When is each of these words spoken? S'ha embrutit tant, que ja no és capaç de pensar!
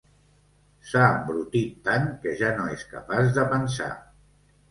S'ha 0.91 1.09
embrutit 1.17 1.75
tant, 1.89 2.09
que 2.25 2.33
ja 2.41 2.49
no 2.61 2.65
és 2.77 2.85
capaç 2.95 3.29
de 3.37 3.47
pensar! 3.53 3.91